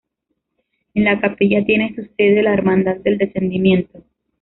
[0.95, 4.03] En la Capilla tiene su sede la Hermandad del Descendimiento.